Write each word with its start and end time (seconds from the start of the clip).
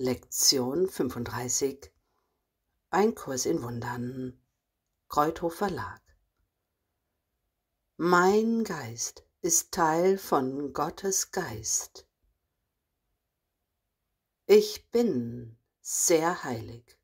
Lektion 0.00 0.86
35 0.88 1.90
Ein 2.90 3.16
Kurs 3.16 3.46
in 3.46 3.60
Wundern 3.64 4.40
Kreuthof 5.08 5.56
Verlag 5.56 6.00
Mein 7.96 8.62
Geist 8.62 9.24
ist 9.40 9.72
Teil 9.72 10.16
von 10.16 10.72
Gottes 10.72 11.32
Geist. 11.32 12.06
Ich 14.46 14.88
bin 14.92 15.58
sehr 15.80 16.44
heilig. 16.44 16.96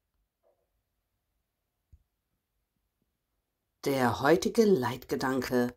Der 3.86 4.20
heutige 4.20 4.64
Leitgedanke 4.64 5.74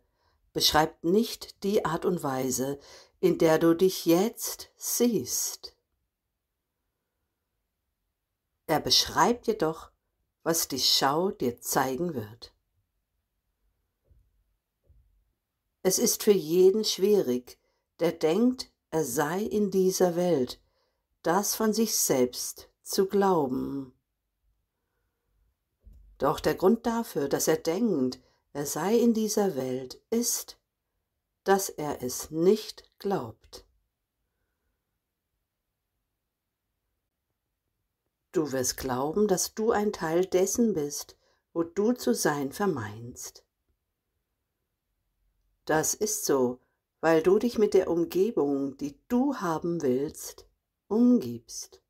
beschreibt 0.53 1.03
nicht 1.03 1.63
die 1.63 1.83
Art 1.83 2.05
und 2.05 2.21
Weise, 2.21 2.79
in 3.19 3.39
der 3.39 3.57
du 3.57 3.73
dich 3.73 4.05
jetzt 4.05 4.69
siehst. 4.75 5.76
Er 8.67 8.81
beschreibt 8.81 9.47
jedoch, 9.47 9.91
was 10.43 10.67
die 10.67 10.79
Schau 10.79 11.31
dir 11.31 11.59
zeigen 11.61 12.13
wird. 12.13 12.53
Es 15.83 15.99
ist 15.99 16.23
für 16.23 16.33
jeden 16.33 16.83
schwierig, 16.83 17.57
der 17.99 18.11
denkt, 18.11 18.69
er 18.89 19.05
sei 19.05 19.41
in 19.41 19.71
dieser 19.71 20.15
Welt, 20.15 20.59
das 21.23 21.55
von 21.55 21.73
sich 21.73 21.95
selbst 21.95 22.69
zu 22.83 23.07
glauben. 23.07 23.93
Doch 26.17 26.39
der 26.39 26.55
Grund 26.55 26.85
dafür, 26.85 27.29
dass 27.29 27.47
er 27.47 27.57
denkt, 27.57 28.19
er 28.53 28.65
sei 28.65 28.97
in 28.97 29.13
dieser 29.13 29.55
Welt, 29.55 30.01
ist, 30.09 30.57
dass 31.43 31.69
er 31.69 32.01
es 32.01 32.31
nicht 32.31 32.91
glaubt. 32.99 33.66
Du 38.37 38.51
wirst 38.51 38.77
glauben, 38.77 39.27
dass 39.27 39.55
du 39.55 39.71
ein 39.71 39.91
Teil 39.91 40.23
dessen 40.23 40.75
bist, 40.75 41.17
wo 41.53 41.63
du 41.63 41.93
zu 41.93 42.13
sein 42.13 42.51
vermeinst. 42.51 43.43
Das 45.65 45.95
ist 45.95 46.23
so, 46.23 46.59
weil 47.01 47.23
du 47.23 47.39
dich 47.39 47.57
mit 47.57 47.73
der 47.73 47.89
Umgebung, 47.89 48.77
die 48.77 48.95
du 49.07 49.37
haben 49.37 49.81
willst, 49.81 50.47
umgibst. 50.87 51.81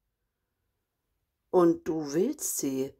Und 1.49 1.85
du 1.85 2.13
willst 2.13 2.59
sie, 2.59 2.93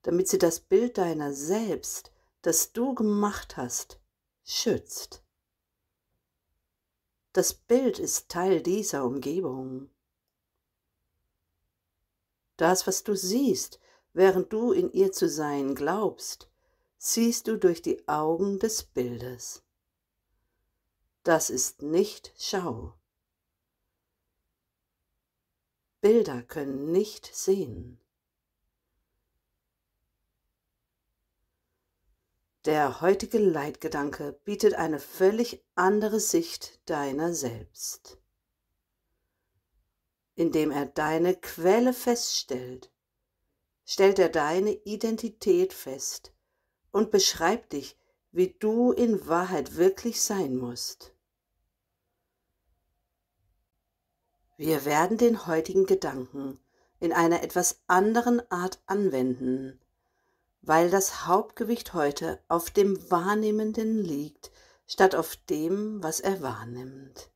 damit 0.00 0.28
sie 0.28 0.38
das 0.38 0.60
Bild 0.60 0.96
deiner 0.96 1.34
selbst, 1.34 2.12
das 2.40 2.72
du 2.72 2.94
gemacht 2.94 3.58
hast, 3.58 4.00
schützt. 4.42 5.22
Das 7.34 7.52
Bild 7.52 7.98
ist 7.98 8.30
Teil 8.30 8.62
dieser 8.62 9.04
Umgebung. 9.04 9.90
Das, 12.56 12.86
was 12.86 13.04
du 13.04 13.14
siehst, 13.14 13.80
während 14.12 14.52
du 14.52 14.72
in 14.72 14.90
ihr 14.92 15.12
zu 15.12 15.28
sein 15.28 15.74
glaubst, 15.74 16.48
siehst 16.96 17.48
du 17.48 17.58
durch 17.58 17.82
die 17.82 18.08
Augen 18.08 18.58
des 18.58 18.82
Bildes. 18.82 19.62
Das 21.22 21.50
ist 21.50 21.82
nicht 21.82 22.32
Schau. 22.38 22.94
Bilder 26.00 26.42
können 26.42 26.92
nicht 26.92 27.26
sehen. 27.34 28.00
Der 32.64 33.00
heutige 33.00 33.38
Leitgedanke 33.38 34.32
bietet 34.44 34.74
eine 34.74 34.98
völlig 34.98 35.64
andere 35.74 36.20
Sicht 36.20 36.80
deiner 36.88 37.32
selbst 37.32 38.18
indem 40.36 40.70
er 40.70 40.86
deine 40.86 41.34
Quelle 41.34 41.92
feststellt, 41.92 42.90
stellt 43.84 44.18
er 44.18 44.28
deine 44.28 44.72
Identität 44.84 45.72
fest 45.72 46.32
und 46.92 47.10
beschreibt 47.10 47.72
dich, 47.72 47.98
wie 48.32 48.54
du 48.58 48.92
in 48.92 49.26
Wahrheit 49.26 49.76
wirklich 49.76 50.20
sein 50.20 50.56
musst. 50.56 51.14
Wir 54.58 54.84
werden 54.84 55.18
den 55.18 55.46
heutigen 55.46 55.86
Gedanken 55.86 56.58
in 56.98 57.12
einer 57.12 57.42
etwas 57.42 57.80
anderen 57.86 58.40
Art 58.50 58.80
anwenden, 58.86 59.80
weil 60.62 60.90
das 60.90 61.26
Hauptgewicht 61.26 61.94
heute 61.94 62.42
auf 62.48 62.70
dem 62.70 63.10
Wahrnehmenden 63.10 64.02
liegt, 64.02 64.50
statt 64.86 65.14
auf 65.14 65.36
dem, 65.36 66.02
was 66.02 66.20
er 66.20 66.40
wahrnimmt. 66.42 67.30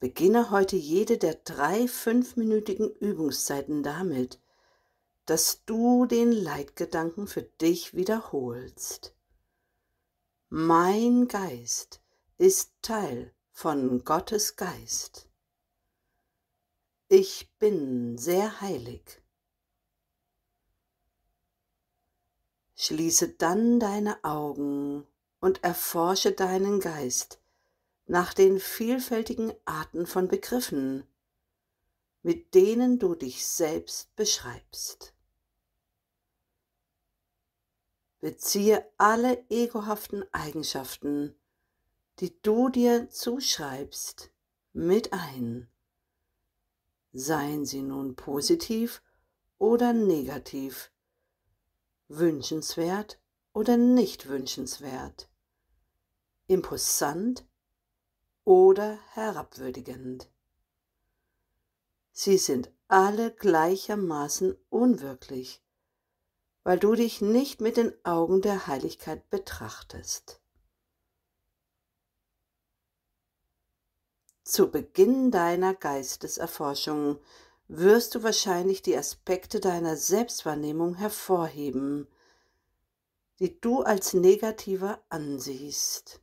Beginne 0.00 0.50
heute 0.52 0.76
jede 0.76 1.18
der 1.18 1.34
drei 1.34 1.88
fünfminütigen 1.88 2.88
Übungszeiten 2.88 3.82
damit, 3.82 4.40
dass 5.26 5.64
du 5.64 6.06
den 6.06 6.30
Leitgedanken 6.30 7.26
für 7.26 7.42
dich 7.42 7.94
wiederholst. 7.94 9.14
Mein 10.50 11.26
Geist 11.26 12.00
ist 12.38 12.72
Teil 12.80 13.34
von 13.50 14.04
Gottes 14.04 14.54
Geist. 14.54 15.28
Ich 17.08 17.50
bin 17.58 18.16
sehr 18.18 18.60
heilig. 18.60 19.20
Schließe 22.76 23.30
dann 23.30 23.80
deine 23.80 24.22
Augen 24.22 25.04
und 25.40 25.64
erforsche 25.64 26.30
deinen 26.30 26.78
Geist 26.78 27.40
nach 28.08 28.32
den 28.32 28.58
vielfältigen 28.58 29.52
Arten 29.66 30.06
von 30.06 30.28
Begriffen, 30.28 31.06
mit 32.22 32.54
denen 32.54 32.98
du 32.98 33.14
dich 33.14 33.46
selbst 33.46 34.14
beschreibst. 34.16 35.14
Beziehe 38.20 38.84
alle 38.96 39.44
egohaften 39.50 40.24
Eigenschaften, 40.32 41.36
die 42.18 42.34
du 42.42 42.70
dir 42.70 43.10
zuschreibst, 43.10 44.32
mit 44.72 45.12
ein, 45.12 45.68
seien 47.12 47.64
sie 47.64 47.82
nun 47.82 48.16
positiv 48.16 49.02
oder 49.58 49.92
negativ, 49.92 50.90
wünschenswert 52.08 53.20
oder 53.52 53.76
nicht 53.76 54.28
wünschenswert, 54.28 55.28
imposant 56.46 57.47
oder 58.48 58.98
herabwürdigend. 59.12 60.26
Sie 62.12 62.38
sind 62.38 62.72
alle 62.88 63.30
gleichermaßen 63.30 64.56
unwirklich, 64.70 65.62
weil 66.62 66.78
du 66.78 66.94
dich 66.94 67.20
nicht 67.20 67.60
mit 67.60 67.76
den 67.76 67.92
Augen 68.06 68.40
der 68.40 68.66
Heiligkeit 68.66 69.28
betrachtest. 69.28 70.40
Zu 74.44 74.70
Beginn 74.70 75.30
deiner 75.30 75.74
Geisteserforschung 75.74 77.18
wirst 77.66 78.14
du 78.14 78.22
wahrscheinlich 78.22 78.80
die 78.80 78.96
Aspekte 78.96 79.60
deiner 79.60 79.98
Selbstwahrnehmung 79.98 80.94
hervorheben, 80.94 82.08
die 83.40 83.60
du 83.60 83.82
als 83.82 84.14
negativer 84.14 85.02
ansiehst. 85.10 86.22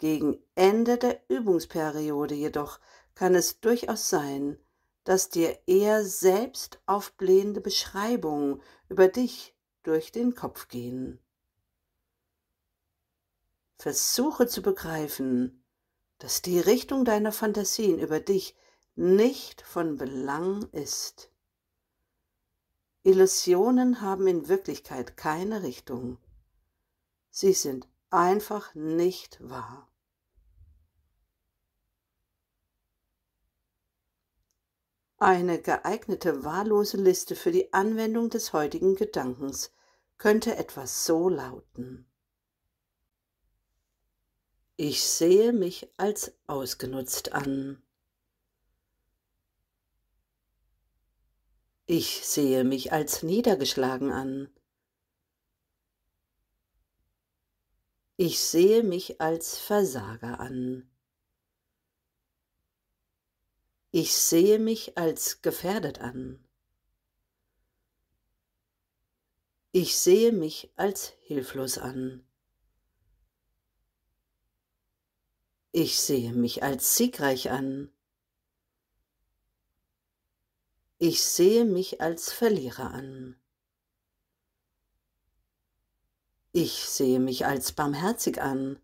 Gegen 0.00 0.42
Ende 0.54 0.96
der 0.96 1.20
Übungsperiode 1.28 2.34
jedoch 2.34 2.80
kann 3.14 3.34
es 3.34 3.60
durchaus 3.60 4.08
sein, 4.08 4.58
dass 5.04 5.28
dir 5.28 5.58
eher 5.66 6.04
selbst 6.04 6.80
aufblähende 6.86 7.60
Beschreibungen 7.60 8.62
über 8.88 9.08
dich 9.08 9.54
durch 9.82 10.10
den 10.10 10.34
Kopf 10.34 10.68
gehen. 10.68 11.20
Versuche 13.76 14.46
zu 14.46 14.62
begreifen, 14.62 15.64
dass 16.18 16.40
die 16.40 16.60
Richtung 16.60 17.04
deiner 17.04 17.32
Fantasien 17.32 17.98
über 17.98 18.20
dich 18.20 18.56
nicht 18.94 19.60
von 19.62 19.96
Belang 19.96 20.62
ist. 20.72 21.30
Illusionen 23.02 24.00
haben 24.00 24.26
in 24.26 24.48
Wirklichkeit 24.48 25.18
keine 25.18 25.62
Richtung. 25.62 26.16
Sie 27.30 27.52
sind 27.52 27.86
einfach 28.10 28.74
nicht 28.74 29.38
wahr. 29.46 29.89
Eine 35.22 35.60
geeignete 35.60 36.44
wahllose 36.44 36.96
Liste 36.96 37.36
für 37.36 37.52
die 37.52 37.74
Anwendung 37.74 38.30
des 38.30 38.54
heutigen 38.54 38.94
Gedankens 38.94 39.70
könnte 40.16 40.56
etwas 40.56 41.04
so 41.04 41.28
lauten. 41.28 42.10
Ich 44.76 45.04
sehe 45.04 45.52
mich 45.52 45.92
als 45.98 46.32
ausgenutzt 46.46 47.34
an. 47.34 47.82
Ich 51.84 52.26
sehe 52.26 52.64
mich 52.64 52.90
als 52.94 53.22
niedergeschlagen 53.22 54.12
an. 54.12 54.48
Ich 58.16 58.40
sehe 58.40 58.82
mich 58.82 59.20
als 59.20 59.58
Versager 59.58 60.40
an. 60.40 60.89
Ich 63.92 64.14
sehe 64.14 64.60
mich 64.60 64.96
als 64.96 65.42
gefährdet 65.42 66.00
an. 66.00 66.44
Ich 69.72 69.96
sehe 69.96 70.30
mich 70.30 70.72
als 70.76 71.14
hilflos 71.22 71.78
an. 71.78 72.24
Ich 75.72 76.00
sehe 76.00 76.32
mich 76.32 76.62
als 76.62 76.96
siegreich 76.96 77.50
an. 77.50 77.92
Ich 80.98 81.22
sehe 81.22 81.64
mich 81.64 82.00
als 82.00 82.32
Verlierer 82.32 82.92
an. 82.92 83.40
Ich 86.52 86.84
sehe 86.88 87.20
mich 87.20 87.46
als 87.46 87.72
barmherzig 87.72 88.42
an. 88.42 88.80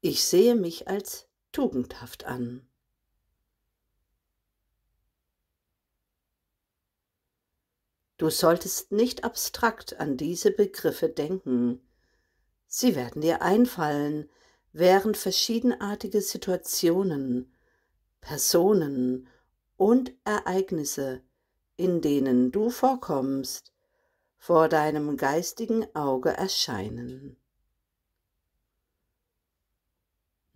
Ich 0.00 0.24
sehe 0.24 0.54
mich 0.54 0.88
als 0.88 1.27
tugendhaft 1.52 2.24
an. 2.24 2.66
Du 8.18 8.30
solltest 8.30 8.90
nicht 8.90 9.22
abstrakt 9.22 10.00
an 10.00 10.16
diese 10.16 10.50
Begriffe 10.50 11.08
denken. 11.08 11.80
Sie 12.66 12.96
werden 12.96 13.22
dir 13.22 13.42
einfallen, 13.42 14.28
während 14.72 15.16
verschiedenartige 15.16 16.20
Situationen, 16.20 17.54
Personen 18.20 19.28
und 19.76 20.12
Ereignisse, 20.24 21.22
in 21.76 22.00
denen 22.00 22.50
du 22.50 22.70
vorkommst, 22.70 23.72
vor 24.36 24.68
deinem 24.68 25.16
geistigen 25.16 25.86
Auge 25.94 26.30
erscheinen. 26.30 27.36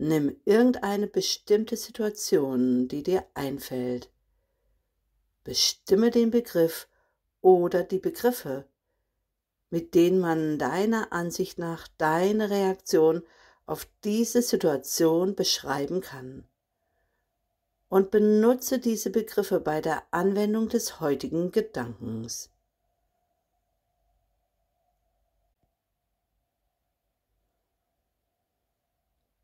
Nimm 0.04 0.34
irgendeine 0.44 1.06
bestimmte 1.06 1.76
Situation, 1.76 2.88
die 2.88 3.04
dir 3.04 3.24
einfällt. 3.34 4.10
Bestimme 5.44 6.10
den 6.10 6.32
Begriff 6.32 6.88
oder 7.40 7.84
die 7.84 8.00
Begriffe, 8.00 8.66
mit 9.70 9.94
denen 9.94 10.18
man 10.18 10.58
deiner 10.58 11.12
Ansicht 11.12 11.56
nach 11.56 11.86
deine 11.98 12.50
Reaktion 12.50 13.22
auf 13.64 13.86
diese 14.02 14.42
Situation 14.42 15.36
beschreiben 15.36 16.00
kann. 16.00 16.48
Und 17.88 18.10
benutze 18.10 18.80
diese 18.80 19.10
Begriffe 19.10 19.60
bei 19.60 19.80
der 19.80 20.02
Anwendung 20.10 20.68
des 20.68 20.98
heutigen 20.98 21.52
Gedankens. 21.52 22.50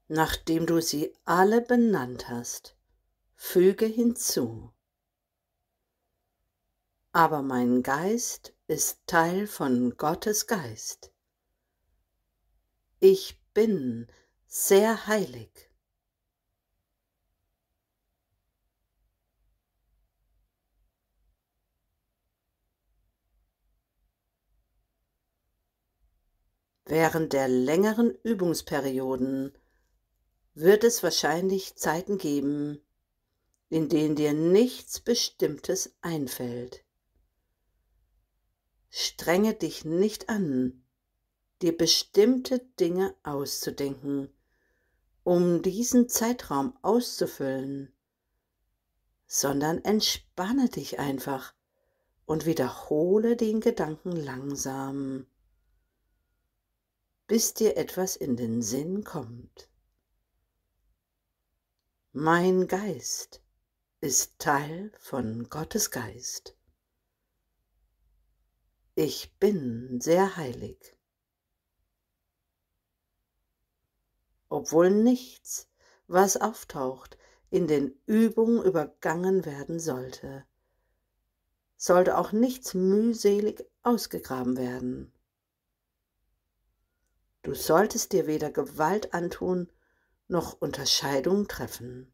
Nachdem 0.09 0.67
du 0.67 0.81
sie 0.81 1.15
alle 1.25 1.61
benannt 1.61 2.29
hast, 2.29 2.77
füge 3.35 3.87
hinzu 3.87 4.73
aber 7.19 7.43
mein 7.43 7.83
Geist 7.83 8.55
ist 8.69 9.07
Teil 9.09 9.49
von 9.49 9.97
Gottes 9.97 10.47
Geist. 10.47 11.13
Ich 13.01 13.43
bin 13.55 14.07
sehr 14.47 15.09
heilig. 15.09 15.51
Während 26.85 27.33
der 27.33 27.49
längeren 27.49 28.15
Übungsperioden 28.23 29.59
wird 30.61 30.83
es 30.83 31.05
wahrscheinlich 31.05 31.77
Zeiten 31.77 32.19
geben, 32.19 32.81
in 33.69 33.89
denen 33.89 34.17
dir 34.17 34.33
nichts 34.33 34.99
Bestimmtes 34.99 35.95
einfällt. 36.01 36.85
Strenge 38.89 39.55
dich 39.55 39.85
nicht 39.85 40.29
an, 40.29 40.83
dir 41.63 41.77
bestimmte 41.77 42.59
Dinge 42.81 43.15
auszudenken, 43.23 44.31
um 45.23 45.63
diesen 45.63 46.09
Zeitraum 46.09 46.77
auszufüllen, 46.83 47.93
sondern 49.27 49.79
entspanne 49.85 50.69
dich 50.71 50.99
einfach 50.99 51.55
und 52.25 52.47
wiederhole 52.47 53.37
den 53.37 53.61
Gedanken 53.61 54.11
langsam, 54.11 55.27
bis 57.29 57.55
dir 57.55 57.77
etwas 57.77 58.17
in 58.17 58.37
den 58.37 58.61
Sinn 58.61 59.05
kommt. 59.05 59.69
Mein 62.21 62.67
Geist 62.67 63.45
ist 64.01 64.41
Teil 64.41 64.91
von 64.99 65.49
Gottes 65.49 65.93
Geist. 65.93 66.57
Ich 68.97 69.39
bin 69.39 70.01
sehr 70.01 70.37
heilig. 70.37 70.99
Obwohl 74.49 74.91
nichts, 74.91 75.69
was 76.09 76.37
auftaucht, 76.37 77.17
in 77.51 77.69
den 77.69 77.95
Übungen 78.07 78.65
übergangen 78.65 79.45
werden 79.45 79.79
sollte, 79.79 80.45
sollte 81.77 82.19
auch 82.19 82.33
nichts 82.33 82.75
mühselig 82.75 83.65
ausgegraben 83.85 84.57
werden. 84.57 85.13
Du 87.43 87.55
solltest 87.55 88.13
dir 88.13 88.27
weder 88.27 88.51
Gewalt 88.51 89.15
antun 89.15 89.71
noch 90.29 90.61
Unterscheidung 90.61 91.49
treffen. 91.49 92.13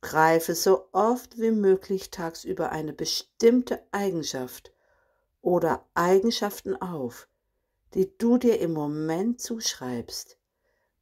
Greife 0.00 0.54
so 0.56 0.88
oft 0.92 1.38
wie 1.38 1.52
möglich 1.52 2.10
tagsüber 2.10 2.72
eine 2.72 2.92
bestimmte 2.92 3.80
Eigenschaft 3.92 4.72
oder 5.40 5.86
Eigenschaften 5.94 6.74
auf, 6.74 7.28
die 7.94 8.16
du 8.18 8.36
dir 8.36 8.58
im 8.60 8.72
Moment 8.72 9.40
zuschreibst, 9.40 10.38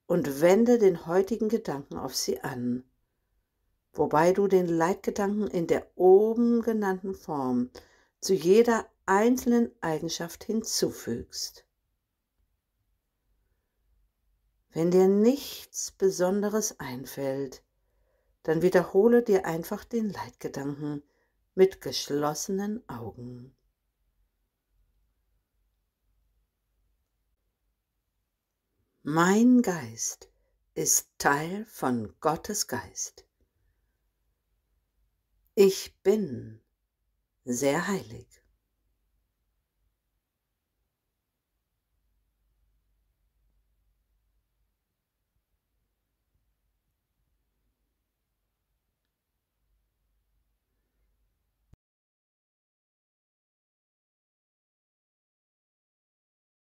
und 0.07 0.41
wende 0.41 0.79
den 0.79 1.07
heutigen 1.07 1.49
Gedanken 1.49 1.97
auf 1.97 2.17
sie 2.17 2.41
an, 2.41 2.83
wobei 3.93 4.33
du 4.33 4.49
den 4.49 4.67
Leitgedanken 4.67 5.47
in 5.47 5.69
der 5.69 5.87
oben 5.95 6.63
genannten 6.63 7.15
Form 7.15 7.71
zu 8.21 8.35
jeder 8.35 8.87
einzelnen 9.07 9.71
Eigenschaft 9.81 10.43
hinzufügst. 10.45 11.65
Wenn 14.73 14.91
dir 14.91 15.09
nichts 15.09 15.91
Besonderes 15.91 16.79
einfällt, 16.79 17.63
dann 18.45 18.63
wiederhole 18.63 19.23
dir 19.23 19.45
einfach 19.45 19.85
den 19.85 20.11
Leitgedanken 20.11 21.03
mit 21.55 21.81
geschlossenen 21.81 22.89
Augen. 22.89 23.55
Mein 29.03 29.63
Geist 29.63 30.31
ist 30.75 31.09
Teil 31.19 31.65
von 31.65 32.15
Gottes 32.21 32.69
Geist. 32.69 33.25
Ich 35.55 36.01
bin 36.03 36.61
sehr 37.45 37.89
heilig. 37.89 38.40